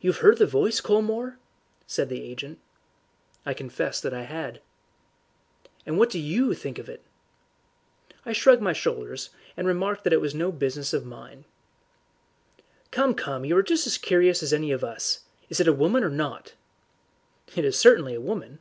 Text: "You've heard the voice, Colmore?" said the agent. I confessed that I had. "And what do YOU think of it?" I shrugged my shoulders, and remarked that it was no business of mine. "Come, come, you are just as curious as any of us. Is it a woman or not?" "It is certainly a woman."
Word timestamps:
"You've 0.00 0.16
heard 0.16 0.38
the 0.38 0.46
voice, 0.46 0.80
Colmore?" 0.80 1.38
said 1.86 2.08
the 2.08 2.20
agent. 2.24 2.58
I 3.46 3.54
confessed 3.54 4.02
that 4.02 4.12
I 4.12 4.22
had. 4.22 4.60
"And 5.86 5.96
what 5.96 6.10
do 6.10 6.18
YOU 6.18 6.54
think 6.54 6.76
of 6.80 6.88
it?" 6.88 7.04
I 8.26 8.32
shrugged 8.32 8.60
my 8.62 8.72
shoulders, 8.72 9.30
and 9.56 9.68
remarked 9.68 10.02
that 10.02 10.12
it 10.12 10.20
was 10.20 10.34
no 10.34 10.50
business 10.50 10.92
of 10.92 11.06
mine. 11.06 11.44
"Come, 12.90 13.14
come, 13.14 13.44
you 13.44 13.56
are 13.56 13.62
just 13.62 13.86
as 13.86 13.96
curious 13.96 14.42
as 14.42 14.52
any 14.52 14.72
of 14.72 14.82
us. 14.82 15.20
Is 15.48 15.60
it 15.60 15.68
a 15.68 15.72
woman 15.72 16.02
or 16.02 16.10
not?" 16.10 16.54
"It 17.54 17.64
is 17.64 17.78
certainly 17.78 18.16
a 18.16 18.20
woman." 18.20 18.58